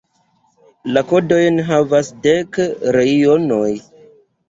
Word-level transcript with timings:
La 0.95 1.03
kodojn 1.11 1.61
havas 1.69 2.11
dek 2.25 2.61
reionoj. 2.99 3.65